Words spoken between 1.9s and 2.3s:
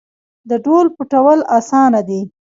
دي.